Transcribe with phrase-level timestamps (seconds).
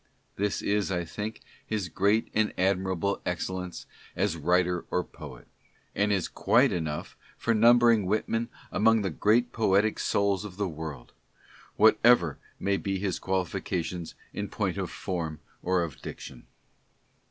[0.35, 3.85] This is, I think, his great and admirable excellence
[4.15, 5.47] as writer or poet;
[5.93, 11.13] and is quite enough for numbering Whitman among the great poetic souls of the world—
[11.75, 16.47] whatever may be his qualifications in point of form or of diction.